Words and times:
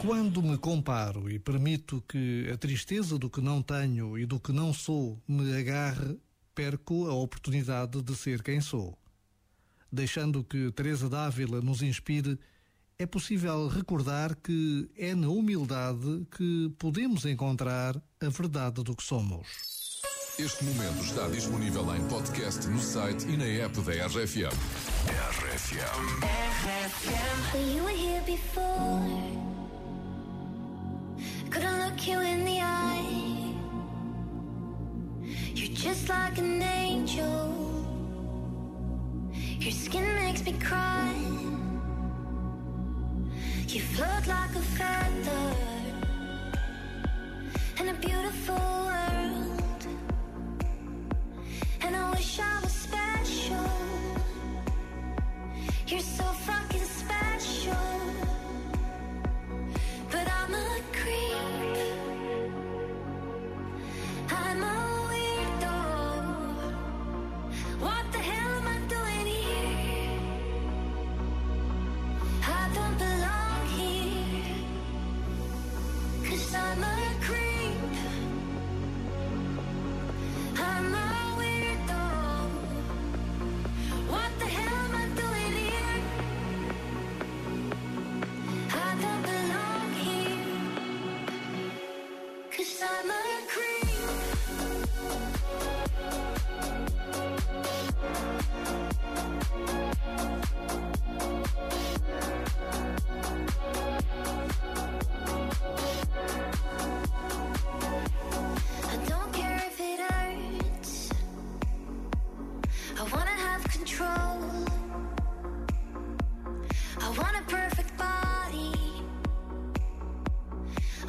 Quando 0.00 0.42
me 0.42 0.56
comparo 0.56 1.30
e 1.30 1.38
permito 1.38 2.02
que 2.08 2.48
a 2.50 2.56
tristeza 2.56 3.18
do 3.18 3.28
que 3.28 3.42
não 3.42 3.60
tenho 3.60 4.18
e 4.18 4.24
do 4.24 4.40
que 4.40 4.50
não 4.50 4.72
sou 4.72 5.22
me 5.28 5.54
agarre, 5.54 6.18
perco 6.54 7.06
a 7.06 7.12
oportunidade 7.12 8.00
de 8.00 8.16
ser 8.16 8.42
quem 8.42 8.62
sou. 8.62 8.98
Deixando 9.92 10.42
que 10.42 10.72
Teresa 10.72 11.06
Dávila 11.06 11.60
nos 11.60 11.82
inspire, 11.82 12.38
é 12.98 13.04
possível 13.04 13.68
recordar 13.68 14.34
que 14.36 14.90
é 14.96 15.14
na 15.14 15.28
humildade 15.28 16.26
que 16.30 16.72
podemos 16.78 17.26
encontrar 17.26 17.94
a 18.20 18.28
verdade 18.30 18.82
do 18.82 18.96
que 18.96 19.02
somos. 19.02 20.00
Este 20.38 20.64
momento 20.64 21.04
está 21.04 21.28
disponível 21.28 21.94
em 21.94 22.08
podcast 22.08 22.66
no 22.68 22.80
site 22.80 23.28
e 23.28 23.36
na 23.36 23.44
app 23.44 23.78
da 23.82 24.06
RFM. 24.06 24.56
RFM. 25.44 26.30
Well, 28.56 29.59
just 36.00 36.08
like 36.08 36.38
an 36.38 36.62
angel. 36.62 37.52
Your 39.58 39.72
skin 39.72 40.04
makes 40.14 40.44
me 40.44 40.52
cry. 40.52 41.12
You 43.68 43.80
float 43.80 44.26
like 44.26 44.54
a 44.54 44.64
feather 44.76 45.54
in 47.80 47.88
a 47.88 47.94
beautiful 47.94 48.56
world. 48.86 49.86
And 51.82 51.96
I 51.96 52.10
wish 52.12 52.40
I 52.40 52.60
was 52.62 52.72
special. 52.72 53.70
You're 55.86 56.00
so 56.00 56.24
fucking 56.24 56.59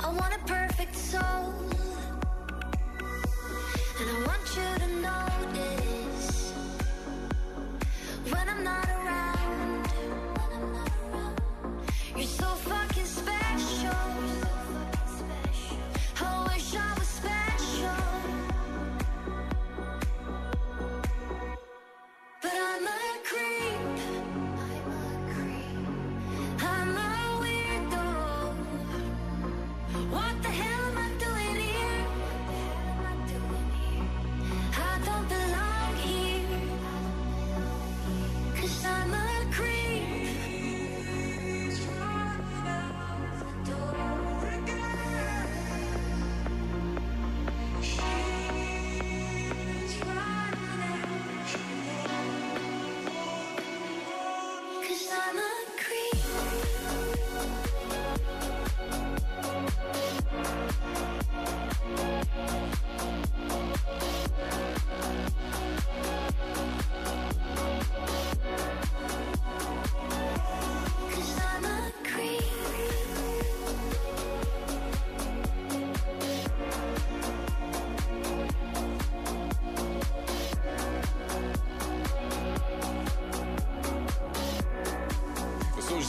I 0.04 0.14
want 0.14 0.34
a 0.34 0.40
perfect 0.48 0.96
soul. 0.96 1.81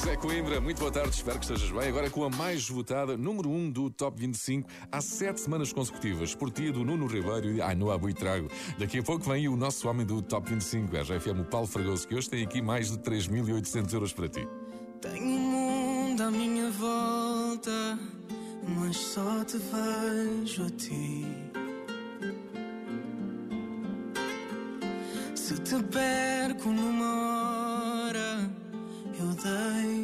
José 0.02 0.16
Coimbra, 0.16 0.60
muito 0.60 0.80
boa 0.80 0.90
tarde, 0.90 1.10
espero 1.10 1.38
que 1.38 1.44
estejas 1.44 1.70
bem. 1.70 1.88
Agora 1.88 2.10
com 2.10 2.24
a 2.24 2.28
mais 2.28 2.68
votada, 2.68 3.16
número 3.16 3.48
1 3.48 3.70
do 3.70 3.88
Top 3.88 4.20
25, 4.20 4.68
há 4.90 5.00
sete 5.00 5.40
semanas 5.40 5.72
consecutivas, 5.72 6.34
por 6.34 6.50
ti 6.50 6.72
do 6.72 6.84
Nuno 6.84 7.06
Ribeiro 7.06 7.52
e 7.52 7.62
Ainhoa 7.62 7.96
Buitrago. 7.96 8.48
Daqui 8.76 8.98
a 8.98 9.02
pouco 9.04 9.30
vem 9.30 9.46
o 9.46 9.56
nosso 9.56 9.88
homem 9.88 10.04
do 10.04 10.20
Top 10.20 10.50
25, 10.50 10.96
a 10.96 11.02
RFM, 11.02 11.42
o 11.42 11.44
Paulo 11.44 11.68
Fragoso, 11.68 12.08
que 12.08 12.16
hoje 12.16 12.28
tem 12.28 12.42
aqui 12.42 12.60
mais 12.60 12.90
de 12.90 12.98
3.800 12.98 13.94
euros 13.94 14.12
para 14.12 14.28
ti. 14.28 14.44
Tenho 15.00 15.24
um 15.24 15.38
mundo 15.38 16.20
à 16.20 16.32
minha 16.32 16.68
volta, 16.72 17.96
mas 18.76 18.96
só 18.96 19.44
te 19.44 19.56
vejo 19.56 20.66
a 20.66 20.70
ti. 20.70 21.24
Se 25.36 25.54
te 25.60 25.80
perco 25.84 26.70
numa 26.70 27.31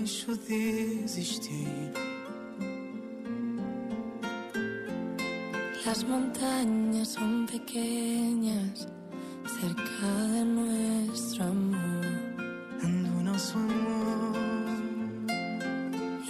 deixo 0.08 0.34
de 0.48 1.04
existir. 1.04 1.92
Las 5.84 6.02
montañas 6.04 7.08
son 7.08 7.46
pequeñas 7.46 8.88
cerca 9.60 10.10
de 10.34 10.44
nuestro 10.44 11.44
amor. 11.44 12.06
Ando 12.82 13.10
nuestro 13.28 13.60
amor. 13.60 14.36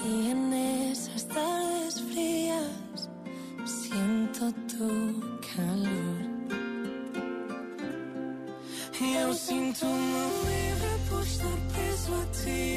Y 0.08 0.30
en 0.32 0.52
esas 0.90 1.28
tardes 1.28 2.02
frías 2.10 3.08
siento 3.64 4.52
tu 4.72 4.88
calor. 5.54 6.18
Eu 9.00 9.32
sinto-me 9.32 10.22
livre 10.48 10.92
por 11.08 11.22
estar 11.22 11.58
preso 11.72 12.14
a 12.22 12.24
ti. 12.38 12.67